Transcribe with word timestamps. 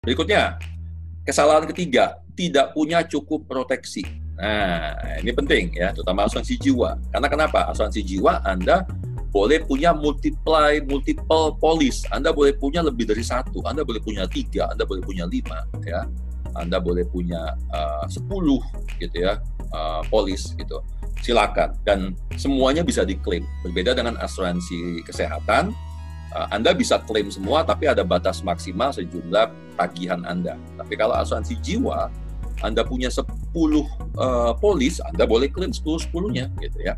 Berikutnya, 0.00 0.56
kesalahan 1.28 1.68
ketiga, 1.68 2.24
tidak 2.32 2.72
punya 2.72 3.04
cukup 3.04 3.44
proteksi. 3.44 4.00
Nah, 4.40 4.96
ini 5.20 5.28
penting 5.28 5.76
ya, 5.76 5.92
terutama 5.92 6.24
asuransi 6.24 6.56
jiwa. 6.56 6.96
Karena 7.12 7.28
kenapa? 7.28 7.68
Asuransi 7.68 8.00
jiwa 8.00 8.40
Anda 8.48 8.88
boleh 9.28 9.60
punya 9.68 9.92
multiply, 9.92 10.80
multiple 10.88 11.52
polis. 11.60 12.08
Anda 12.08 12.32
boleh 12.32 12.56
punya 12.56 12.80
lebih 12.80 13.12
dari 13.12 13.20
satu. 13.20 13.60
Anda 13.68 13.84
boleh 13.84 14.00
punya 14.00 14.24
tiga. 14.24 14.72
Anda 14.72 14.88
boleh 14.88 15.04
punya 15.04 15.28
lima. 15.28 15.68
Ya, 15.84 16.08
Anda 16.56 16.80
boleh 16.80 17.04
punya 17.12 17.60
uh, 17.68 18.08
sepuluh 18.08 18.64
gitu 18.96 19.20
ya 19.20 19.36
uh, 19.76 20.00
polis 20.08 20.56
gitu. 20.56 20.80
Silakan 21.20 21.76
dan 21.84 22.16
semuanya 22.40 22.80
bisa 22.80 23.04
diklaim. 23.04 23.44
Berbeda 23.60 23.92
dengan 23.92 24.16
asuransi 24.16 25.04
kesehatan, 25.04 25.76
Anda 26.30 26.70
bisa 26.70 27.02
klaim 27.02 27.26
semua, 27.30 27.66
tapi 27.66 27.90
ada 27.90 28.06
batas 28.06 28.42
maksimal 28.46 28.94
sejumlah 28.94 29.50
tagihan 29.74 30.22
Anda. 30.22 30.54
Tapi 30.78 30.94
kalau 30.94 31.18
asuransi 31.18 31.58
jiwa, 31.58 32.06
Anda 32.62 32.86
punya 32.86 33.10
10 33.10 33.26
uh, 33.26 34.54
polis, 34.62 35.02
Anda 35.02 35.26
boleh 35.26 35.50
klaim 35.50 35.74
10-10-nya 35.74 36.46
gitu 36.62 36.78
ya. 36.86 36.94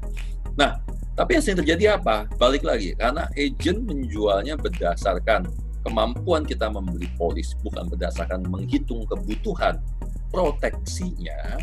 Nah, 0.58 0.84
tapi 1.16 1.36
yang 1.36 1.42
sering 1.44 1.60
terjadi 1.64 1.96
apa? 1.96 2.28
Balik 2.36 2.64
lagi, 2.64 2.92
karena 2.96 3.28
agent 3.32 3.88
menjualnya 3.88 4.56
berdasarkan 4.60 5.48
kemampuan 5.84 6.44
kita 6.44 6.68
membeli 6.68 7.08
polis, 7.16 7.56
bukan 7.64 7.88
berdasarkan 7.88 8.44
menghitung 8.46 9.08
kebutuhan 9.08 9.80
proteksinya, 10.32 11.60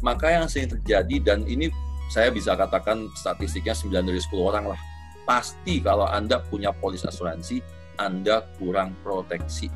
maka 0.00 0.32
yang 0.32 0.46
sering 0.48 0.72
terjadi 0.72 1.16
dan 1.32 1.48
ini 1.48 1.72
saya 2.08 2.30
bisa 2.30 2.54
katakan 2.54 3.10
statistiknya 3.18 3.74
9 3.74 4.04
dari 4.04 4.20
10 4.20 4.36
orang 4.40 4.64
lah. 4.72 4.80
Pasti 5.26 5.82
kalau 5.82 6.06
Anda 6.06 6.38
punya 6.38 6.70
polis 6.70 7.02
asuransi, 7.02 7.58
Anda 7.98 8.46
kurang 8.56 8.94
proteksi. 9.02 9.66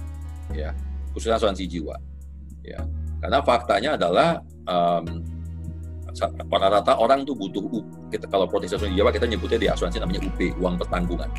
ya 0.55 0.71
Khususnya 1.11 1.43
asuransi 1.43 1.67
jiwa. 1.67 1.99
ya 2.63 2.79
Karena 3.19 3.43
faktanya 3.43 3.99
adalah 3.99 4.39
um, 4.71 5.27
rata-rata 6.51 6.99
orang 6.99 7.23
tuh 7.27 7.35
butuh 7.35 7.63
kita 8.11 8.27
kalau 8.31 8.47
proteksi 8.47 8.79
asuransi 8.79 8.95
jiwa 8.95 9.11
kita 9.11 9.27
nyebutnya 9.27 9.59
di 9.59 9.69
asuransi 9.69 9.99
namanya 9.99 10.23
UP, 10.23 10.39
uang 10.63 10.79
pertanggungan. 10.79 11.31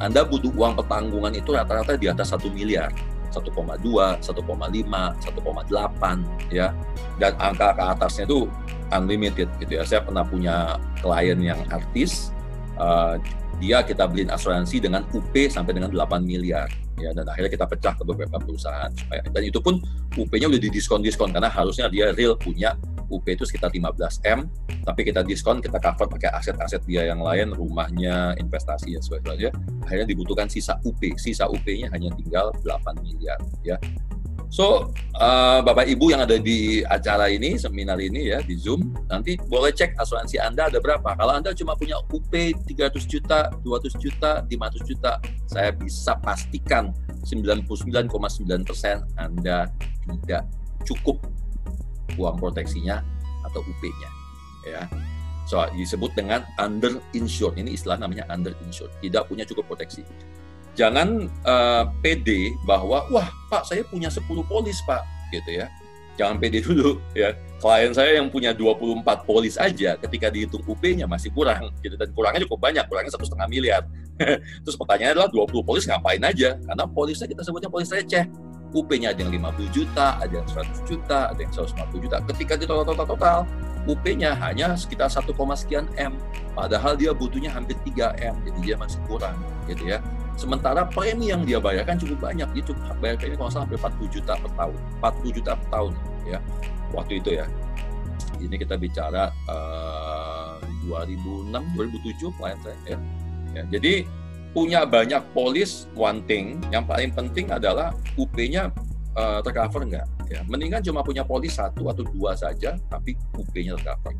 Anda 0.00 0.24
butuh 0.24 0.48
uang 0.56 0.80
pertanggungan 0.80 1.36
itu 1.36 1.52
rata-rata 1.52 2.00
di 2.00 2.08
atas 2.08 2.32
satu 2.32 2.48
miliar. 2.48 2.88
1,2, 3.28 3.52
1,5, 3.52 4.24
1,8 4.24 6.24
ya. 6.48 6.72
Dan 7.20 7.32
angka 7.36 7.76
ke 7.76 7.82
atasnya 7.84 8.24
itu 8.24 8.48
unlimited 8.88 9.52
gitu 9.60 9.76
ya. 9.76 9.84
Saya 9.84 10.00
pernah 10.00 10.24
punya 10.24 10.80
klien 11.04 11.36
yang 11.36 11.60
artis 11.68 12.32
uh, 12.78 13.14
dia 13.58 13.82
kita 13.82 14.06
beliin 14.06 14.30
asuransi 14.30 14.78
dengan 14.78 15.02
UP 15.10 15.34
sampai 15.50 15.74
dengan 15.74 15.90
8 15.90 16.22
miliar 16.22 16.70
ya. 16.98 17.10
Dan 17.10 17.26
akhirnya 17.26 17.50
kita 17.50 17.66
pecah 17.66 17.94
ke 17.98 18.02
beberapa 18.06 18.38
perusahaan 18.38 18.90
supaya 18.94 19.22
dan 19.26 19.42
itu 19.42 19.58
pun 19.58 19.82
UP-nya 20.14 20.46
udah 20.50 20.60
didiskon-diskon 20.62 21.34
karena 21.34 21.50
harusnya 21.50 21.90
dia 21.90 22.14
real 22.14 22.38
punya 22.38 22.78
UP 23.08 23.24
itu 23.26 23.42
sekitar 23.42 23.72
15 23.72 23.98
M 24.28 24.46
tapi 24.84 25.00
kita 25.04 25.24
diskon 25.24 25.64
kita 25.64 25.80
cover 25.80 26.06
pakai 26.06 26.30
aset-aset 26.38 26.84
dia 26.84 27.08
yang 27.08 27.20
lain 27.20 27.52
rumahnya 27.52 28.38
investasi 28.38 28.94
ya 28.94 29.00
sebagainya. 29.02 29.50
Akhirnya 29.82 30.06
dibutuhkan 30.06 30.46
sisa 30.46 30.78
UP 30.86 31.00
sisa 31.18 31.50
UP-nya 31.50 31.90
hanya 31.90 32.14
tinggal 32.14 32.54
8 32.62 33.02
miliar 33.02 33.38
ya. 33.66 33.76
So, 34.48 34.88
uh, 35.18 35.60
Bapak 35.60 35.84
Ibu 35.90 36.14
yang 36.14 36.22
ada 36.24 36.38
di 36.38 36.80
acara 36.86 37.28
ini, 37.28 37.58
seminar 37.58 37.98
ini 37.98 38.30
ya, 38.30 38.38
di 38.40 38.54
Zoom, 38.54 38.94
nanti 39.10 39.34
boleh 39.36 39.74
cek 39.74 39.98
asuransi 39.98 40.38
Anda 40.38 40.70
ada 40.70 40.78
berapa. 40.78 41.18
Kalau 41.18 41.32
Anda 41.34 41.50
cuma 41.52 41.74
punya 41.74 41.98
UP 41.98 42.30
300 42.30 42.64
juta, 43.04 43.50
200 43.60 43.98
juta, 43.98 44.30
500 44.46 44.88
juta, 44.88 45.12
saya 45.50 45.70
bisa 45.74 46.14
pastikan 46.22 46.94
99,9% 47.26 48.08
Anda 49.18 49.68
tidak 50.06 50.42
cukup 50.86 51.20
uang 52.16 52.38
proteksinya 52.40 53.02
atau 53.50 53.60
UP-nya. 53.60 54.10
Ya. 54.64 54.82
So, 55.48 55.64
disebut 55.72 56.12
dengan 56.12 56.44
under 56.60 57.00
insured. 57.16 57.56
Ini 57.56 57.72
istilah 57.72 57.96
namanya 57.96 58.28
under 58.28 58.52
insured. 58.68 58.92
Tidak 59.00 59.24
punya 59.32 59.48
cukup 59.48 59.64
proteksi 59.72 60.04
jangan 60.78 61.26
uh, 61.42 61.90
pede 61.98 62.54
bahwa 62.62 63.02
wah 63.10 63.26
Pak 63.50 63.66
saya 63.66 63.82
punya 63.82 64.06
10 64.06 64.22
polis 64.46 64.78
Pak 64.86 65.02
gitu 65.34 65.58
ya. 65.58 65.66
Jangan 66.14 66.38
pede 66.38 66.62
dulu 66.62 67.02
ya. 67.18 67.34
Klien 67.58 67.90
saya 67.90 68.22
yang 68.22 68.30
punya 68.30 68.54
24 68.54 69.02
polis 69.26 69.58
aja 69.58 69.98
ketika 69.98 70.30
dihitung 70.30 70.62
UP-nya 70.62 71.10
masih 71.10 71.34
kurang 71.34 71.74
gitu 71.82 71.98
dan 71.98 72.06
kurangnya 72.14 72.46
cukup 72.46 72.70
banyak, 72.70 72.86
kurangnya 72.86 73.10
satu 73.10 73.26
setengah 73.26 73.50
miliar. 73.50 73.82
Terus 74.62 74.78
pertanyaannya 74.78 75.18
adalah 75.18 75.30
20 75.34 75.66
polis 75.66 75.82
ngapain 75.90 76.22
aja? 76.22 76.54
Karena 76.54 76.84
polisnya 76.86 77.26
kita 77.26 77.42
sebutnya 77.42 77.66
polis 77.66 77.90
receh. 77.90 78.30
UP-nya 78.68 79.16
ada 79.16 79.24
yang 79.24 79.32
50 79.32 79.74
juta, 79.74 80.20
ada 80.20 80.34
yang 80.38 80.46
100 80.46 80.86
juta, 80.86 81.18
ada 81.32 81.40
yang 81.40 81.50
150 81.50 82.04
juta. 82.04 82.16
Ketika 82.30 82.52
di 82.54 82.64
total-total, 82.68 83.48
UP-nya 83.88 84.36
hanya 84.38 84.76
sekitar 84.76 85.08
1, 85.08 85.24
sekian 85.56 85.88
M. 85.96 86.14
Padahal 86.52 86.94
dia 86.94 87.16
butuhnya 87.16 87.48
hampir 87.48 87.80
3 87.88 88.12
M, 88.20 88.36
jadi 88.44 88.58
dia 88.60 88.76
masih 88.76 89.00
kurang 89.08 89.34
gitu 89.66 89.88
ya. 89.88 90.04
Sementara 90.38 90.86
premi 90.86 91.34
yang 91.34 91.42
dia 91.42 91.58
bayarkan 91.58 91.98
cukup 91.98 92.30
banyak, 92.30 92.46
dia 92.54 92.64
cukup 92.70 92.94
bayar 93.02 93.18
premi 93.18 93.34
kalau 93.34 93.50
salah 93.50 93.66
hampir 93.66 93.82
40 93.82 94.14
juta 94.22 94.32
per 94.38 94.50
tahun, 94.54 94.78
40 95.02 95.36
juta 95.42 95.52
per 95.58 95.66
tahun 95.74 95.92
ya 96.30 96.38
waktu 96.94 97.12
itu 97.18 97.30
ya. 97.42 97.46
Ini 98.38 98.54
kita 98.54 98.78
bicara 98.78 99.34
uh, 99.50 100.62
2006, 100.86 101.50
2007 101.74 102.38
klien 102.38 102.58
saya 102.62 102.78
ya. 102.86 102.98
ya. 103.58 103.62
Jadi 103.66 104.06
punya 104.54 104.86
banyak 104.86 105.26
polis 105.34 105.90
one 105.98 106.22
thing, 106.30 106.62
yang 106.70 106.86
paling 106.86 107.10
penting 107.10 107.50
adalah 107.50 107.90
UP-nya 108.14 108.70
uh, 109.18 109.42
tercover 109.42 109.90
nggak? 109.90 110.06
Ya, 110.30 110.46
mendingan 110.46 110.86
cuma 110.86 111.02
punya 111.02 111.26
polis 111.26 111.58
satu 111.58 111.90
atau 111.90 112.06
dua 112.06 112.38
saja, 112.38 112.78
tapi 112.86 113.18
UP-nya 113.34 113.74
tercover. 113.74 114.14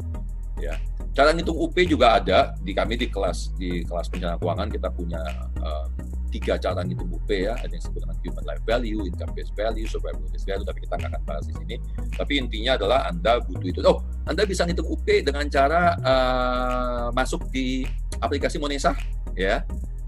Ya, 0.58 0.74
cara 1.14 1.30
ngitung 1.34 1.58
UP 1.58 1.74
juga 1.86 2.18
ada 2.18 2.54
di 2.62 2.74
kami 2.74 2.98
di 2.98 3.06
kelas 3.10 3.54
di 3.54 3.82
kelas 3.86 4.10
perencanaan 4.10 4.38
keuangan 4.42 4.68
kita 4.70 4.88
punya 4.90 5.22
uh, 5.62 5.86
tiga 6.28 6.60
cara 6.60 6.84
ngitung 6.84 7.08
UP 7.08 7.28
ya, 7.32 7.56
ada 7.56 7.72
yang 7.72 7.80
disebut 7.80 8.00
dengan 8.04 8.18
human 8.20 8.44
life 8.44 8.62
value, 8.68 9.00
income 9.08 9.32
based 9.32 9.54
value, 9.56 9.88
survival 9.88 10.22
based 10.28 10.44
value, 10.44 10.66
tapi 10.66 10.84
kita 10.84 10.94
nggak 11.00 11.10
akan 11.16 11.22
bahas 11.24 11.44
di 11.48 11.54
sini. 11.56 11.76
Tapi 12.14 12.32
intinya 12.36 12.76
adalah 12.76 13.08
Anda 13.08 13.40
butuh 13.42 13.68
itu. 13.68 13.80
Oh, 13.88 14.04
Anda 14.28 14.44
bisa 14.44 14.68
ngitung 14.68 14.86
UP 14.86 15.06
dengan 15.08 15.48
cara 15.48 15.96
uh, 15.98 17.06
masuk 17.16 17.48
di 17.48 17.88
aplikasi 18.20 18.60
Monesa, 18.60 18.92
ya. 19.34 19.64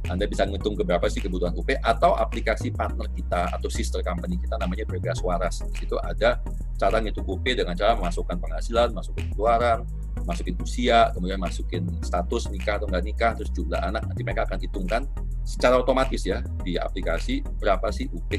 Anda 0.08 0.24
bisa 0.24 0.48
ngitung 0.48 0.74
berapa 0.80 1.06
sih 1.12 1.20
kebutuhan 1.20 1.52
UP 1.54 1.70
atau 1.76 2.16
aplikasi 2.16 2.72
partner 2.72 3.06
kita 3.12 3.52
atau 3.52 3.68
sister 3.68 4.00
company 4.00 4.40
kita 4.40 4.56
namanya 4.56 4.88
Bergas 4.88 5.20
Waras. 5.20 5.60
Di 5.70 5.84
situ 5.84 5.96
ada 6.00 6.40
cara 6.80 6.96
ngitung 7.04 7.28
UP 7.28 7.44
dengan 7.44 7.76
cara 7.76 7.94
memasukkan 7.94 8.40
penghasilan, 8.40 8.96
masukin 8.96 9.28
keluaran, 9.36 9.84
masukin 10.24 10.54
usia, 10.62 11.10
kemudian 11.16 11.40
masukin 11.40 11.84
status 12.04 12.50
nikah 12.52 12.78
atau 12.78 12.86
nggak 12.86 13.04
nikah, 13.04 13.32
terus 13.34 13.50
jumlah 13.50 13.80
anak, 13.80 14.06
nanti 14.06 14.22
mereka 14.22 14.46
akan 14.46 14.58
hitungkan 14.62 15.02
secara 15.42 15.80
otomatis 15.80 16.22
ya 16.22 16.44
di 16.62 16.78
aplikasi 16.78 17.42
berapa 17.58 17.90
sih 17.90 18.06
UP 18.12 18.30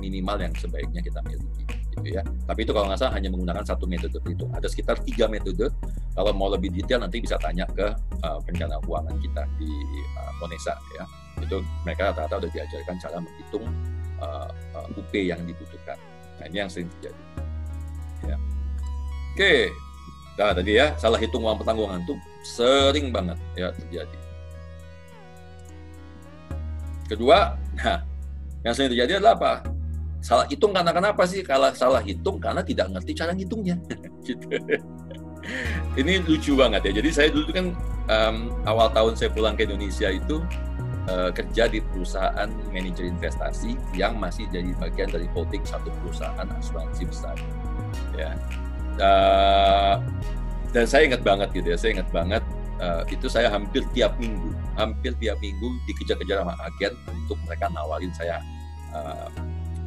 minimal 0.00 0.40
yang 0.40 0.52
sebaiknya 0.56 1.00
kita 1.00 1.20
miliki 1.24 1.64
gitu 2.00 2.16
ya. 2.16 2.22
Tapi 2.24 2.60
itu 2.64 2.72
kalau 2.72 2.88
nggak 2.88 3.00
salah 3.00 3.14
hanya 3.16 3.28
menggunakan 3.28 3.64
satu 3.66 3.84
metode 3.84 4.18
itu. 4.24 4.44
Ada 4.56 4.66
sekitar 4.72 4.96
tiga 5.04 5.28
metode. 5.28 5.68
Kalau 6.16 6.32
mau 6.34 6.50
lebih 6.50 6.72
detail 6.74 7.04
nanti 7.04 7.22
bisa 7.22 7.38
tanya 7.38 7.68
ke 7.70 7.86
uh, 8.24 8.38
perencana 8.42 8.80
keuangan 8.82 9.14
kita 9.20 9.42
di 9.60 9.70
uh, 10.18 10.32
Monesa 10.42 10.74
ya. 10.96 11.04
Itu 11.38 11.62
mereka 11.86 12.10
rata-rata 12.10 12.40
udah 12.40 12.50
diajarkan 12.50 12.96
cara 12.98 13.16
menghitung 13.20 13.64
uh, 14.18 14.50
uh, 14.74 14.98
UP 14.98 15.12
yang 15.14 15.40
dibutuhkan. 15.44 15.96
Nah 16.40 16.44
ini 16.48 16.56
yang 16.66 16.70
sering 16.72 16.88
terjadi. 16.98 17.22
Ya. 18.26 18.36
Oke, 19.36 19.72
Nah, 20.40 20.56
tadi 20.56 20.80
ya, 20.80 20.96
salah 20.96 21.20
hitung 21.20 21.44
uang 21.44 21.60
pertanggungan 21.60 22.00
itu 22.00 22.16
sering 22.40 23.12
banget 23.12 23.36
ya 23.52 23.68
terjadi. 23.76 24.16
Kedua, 27.12 27.60
nah, 27.76 28.00
yang 28.64 28.72
sering 28.72 28.88
terjadi 28.88 29.20
adalah 29.20 29.36
apa? 29.36 29.52
Salah 30.24 30.48
hitung 30.48 30.72
karena 30.72 30.96
kenapa 30.96 31.28
sih? 31.28 31.44
Kalau 31.44 31.68
salah 31.76 32.00
hitung 32.00 32.40
karena 32.40 32.64
tidak 32.64 32.88
ngerti 32.88 33.12
cara 33.12 33.36
ngitungnya. 33.36 33.76
gitu. 34.24 34.48
Ini 36.00 36.24
lucu 36.24 36.56
banget 36.56 36.88
ya. 36.88 36.92
Jadi 37.04 37.10
saya 37.12 37.28
dulu 37.28 37.52
kan 37.52 37.66
um, 38.08 38.36
awal 38.64 38.88
tahun 38.96 39.20
saya 39.20 39.28
pulang 39.36 39.60
ke 39.60 39.68
Indonesia 39.68 40.08
itu 40.08 40.40
uh, 41.08 41.28
kerja 41.36 41.68
di 41.68 41.84
perusahaan 41.84 42.48
manajer 42.72 43.12
investasi 43.12 43.76
yang 43.92 44.16
masih 44.16 44.48
jadi 44.48 44.72
bagian 44.80 45.12
dari 45.12 45.28
holding 45.36 45.64
satu 45.68 45.92
perusahaan 46.00 46.48
asuransi 46.48 47.04
besar. 47.04 47.36
Ya, 48.16 48.36
uh, 49.00 49.98
dan 50.70 50.84
saya 50.86 51.10
ingat 51.10 51.22
banget 51.26 51.48
gitu 51.56 51.74
ya 51.74 51.78
saya 51.80 51.90
ingat 51.98 52.08
banget 52.14 52.42
uh, 52.78 53.02
itu 53.10 53.26
saya 53.26 53.50
hampir 53.50 53.82
tiap 53.96 54.14
minggu 54.20 54.54
hampir 54.78 55.12
tiap 55.18 55.36
minggu 55.42 55.68
dikejar-kejar 55.90 56.44
sama 56.44 56.54
agen 56.62 56.92
untuk 57.10 57.36
mereka 57.48 57.66
nawarin 57.74 58.12
saya 58.14 58.38
uh, 58.94 59.28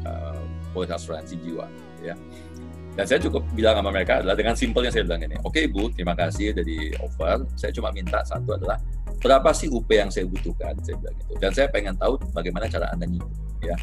uh, 0.03 0.41
polis 0.75 0.91
asuransi 0.91 1.39
jiwa 1.39 1.69
ya 2.03 2.17
dan 2.93 3.09
saya 3.09 3.19
cukup 3.25 3.41
bilang 3.57 3.81
sama 3.81 3.89
mereka 3.89 4.21
adalah 4.21 4.37
dengan 4.37 4.53
simpelnya 4.53 4.93
saya 4.93 5.01
bilang 5.09 5.25
ini, 5.25 5.33
oke 5.41 5.49
okay, 5.49 5.65
Bu, 5.65 5.89
terima 5.89 6.13
kasih 6.13 6.53
dari 6.53 6.93
offer. 7.01 7.41
Saya 7.57 7.73
cuma 7.73 7.89
minta 7.89 8.21
satu 8.21 8.53
adalah 8.53 8.77
berapa 9.17 9.49
sih 9.49 9.65
UP 9.65 9.89
yang 9.89 10.13
saya 10.13 10.29
butuhkan, 10.29 10.77
saya 10.85 11.01
bilang 11.01 11.15
gitu. 11.25 11.33
Dan 11.41 11.51
saya 11.57 11.67
pengen 11.73 11.97
tahu 11.97 12.21
bagaimana 12.37 12.69
cara 12.69 12.93
Anda 12.93 13.09
ngitung, 13.09 13.33
ya. 13.65 13.73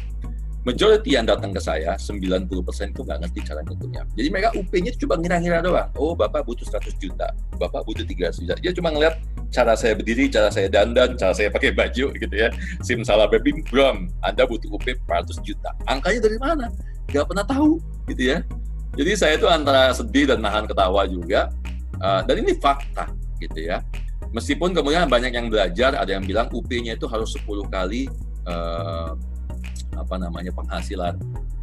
Majority 0.61 1.17
yang 1.17 1.25
datang 1.25 1.49
ke 1.49 1.61
saya, 1.61 1.97
90% 1.97 2.45
itu 2.93 3.01
nggak 3.01 3.19
ngerti 3.25 3.39
cara 3.45 3.61
ngitungnya. 3.65 4.03
Jadi 4.13 4.27
mereka 4.29 4.49
UP-nya 4.53 4.91
cuma 4.97 5.15
ngira-ngira 5.17 5.59
doang. 5.65 5.89
Oh, 5.97 6.13
Bapak 6.13 6.45
butuh 6.45 6.65
100 6.69 7.01
juta, 7.01 7.33
Bapak 7.57 7.81
butuh 7.85 8.05
300 8.05 8.41
juta. 8.45 8.55
Dia 8.61 8.71
cuma 8.77 8.93
ngeliat 8.93 9.17
cara 9.49 9.73
saya 9.73 9.97
berdiri, 9.97 10.29
cara 10.29 10.53
saya 10.53 10.69
dandan, 10.69 11.17
cara 11.17 11.33
saya 11.33 11.49
pakai 11.49 11.73
baju 11.73 12.13
gitu 12.13 12.35
ya. 12.35 12.53
Sim 12.85 13.01
salah 13.01 13.25
baby, 13.25 13.65
brom, 13.73 14.09
Anda 14.21 14.45
butuh 14.45 14.69
UP 14.69 14.85
400 14.85 15.41
juta. 15.41 15.73
Angkanya 15.89 16.29
dari 16.29 16.37
mana? 16.37 16.65
Nggak 17.09 17.25
pernah 17.25 17.45
tahu 17.45 17.81
gitu 18.13 18.37
ya. 18.37 18.45
Jadi 18.95 19.11
saya 19.17 19.33
itu 19.39 19.47
antara 19.47 19.95
sedih 19.95 20.29
dan 20.29 20.45
nahan 20.45 20.69
ketawa 20.69 21.07
juga. 21.09 21.49
Uh, 22.01 22.21
dan 22.25 22.41
ini 22.41 22.57
fakta 22.57 23.09
gitu 23.37 23.65
ya. 23.65 23.81
Meskipun 24.31 24.71
kemudian 24.71 25.11
banyak 25.11 25.35
yang 25.35 25.51
belajar, 25.51 25.91
ada 25.97 26.07
yang 26.07 26.23
bilang 26.23 26.47
UP-nya 26.55 26.95
itu 26.95 27.05
harus 27.05 27.35
10 27.35 27.67
kali 27.67 28.07
uh, 28.47 29.13
apa 30.01 30.15
namanya 30.17 30.51
penghasilan 30.51 31.15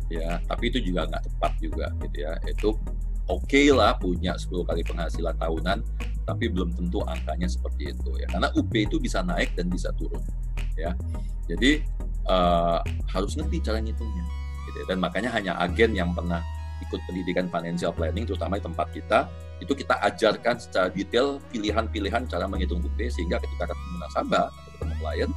ya. 0.08 0.38
Tapi 0.46 0.64
itu 0.70 0.78
juga 0.80 1.10
nggak 1.10 1.22
tepat 1.26 1.52
juga 1.58 1.86
gitu 2.06 2.16
ya. 2.22 2.32
Itu 2.46 2.78
oke 3.26 3.44
okay 3.44 3.74
lah 3.74 3.98
punya 3.98 4.38
10 4.38 4.64
kali 4.64 4.82
penghasilan 4.86 5.34
tahunan 5.36 5.78
tapi 6.28 6.44
belum 6.52 6.76
tentu 6.76 7.02
angkanya 7.04 7.50
seperti 7.50 7.90
itu 7.92 8.10
ya. 8.22 8.26
Karena 8.30 8.48
UP 8.54 8.72
itu 8.72 8.96
bisa 9.02 9.20
naik 9.26 9.58
dan 9.58 9.66
bisa 9.68 9.90
turun 9.98 10.22
ya. 10.78 10.94
Jadi 11.50 11.82
uh, 12.28 12.78
harus 13.10 13.34
ngerti 13.34 13.58
cara 13.64 13.80
ngitungnya 13.80 14.24
gitu 14.68 14.78
ya. 14.84 14.86
dan 14.94 14.98
makanya 15.00 15.30
hanya 15.32 15.52
agen 15.64 15.96
yang 15.96 16.12
pernah 16.12 16.44
ikut 16.78 17.00
pendidikan 17.10 17.50
financial 17.50 17.90
planning 17.90 18.22
terutama 18.28 18.60
di 18.60 18.64
tempat 18.64 18.86
kita 18.94 19.26
itu 19.58 19.74
kita 19.74 19.98
ajarkan 20.06 20.56
secara 20.62 20.86
detail 20.94 21.42
pilihan-pilihan 21.50 22.30
cara 22.30 22.46
menghitung 22.46 22.78
UP 22.78 22.98
sehingga 23.10 23.42
ketika 23.42 23.74
ketemu 23.74 23.96
nasabah 23.98 24.46
atau 24.46 24.70
ketemu 24.78 24.94
klien 25.02 25.30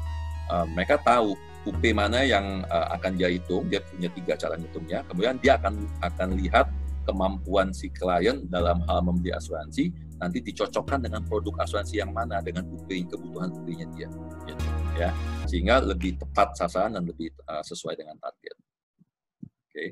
uh, 0.53 0.65
mereka 0.69 0.95
tahu 1.01 1.33
UP 1.61 1.81
mana 1.93 2.25
yang 2.25 2.65
uh, 2.65 2.87
akan 2.97 3.21
dia 3.21 3.29
hitung, 3.29 3.69
dia 3.69 3.85
punya 3.85 4.09
tiga 4.09 4.33
cara 4.33 4.57
hitungnya. 4.57 5.05
Kemudian 5.05 5.37
dia 5.37 5.61
akan 5.61 5.85
akan 6.01 6.29
lihat 6.41 6.65
kemampuan 7.05 7.73
si 7.73 7.89
klien 7.93 8.45
dalam 8.49 8.81
hal 8.85 9.05
membeli 9.05 9.33
asuransi, 9.33 9.89
nanti 10.21 10.41
dicocokkan 10.41 11.01
dengan 11.01 11.25
produk 11.25 11.61
asuransi 11.65 12.01
yang 12.01 12.13
mana 12.13 12.41
dengan 12.41 12.65
UP 12.69 12.85
kebutuhan 12.85 13.49
UP-nya 13.53 13.89
dia, 13.97 14.09
gitu, 14.45 14.65
ya, 14.97 15.09
sehingga 15.49 15.81
lebih 15.81 16.21
tepat 16.21 16.53
sasaran 16.57 16.97
dan 16.97 17.05
lebih 17.09 17.33
uh, 17.49 17.65
sesuai 17.65 17.97
dengan 17.97 18.17
target. 18.21 18.55
Oke. 19.41 19.69
Okay. 19.73 19.89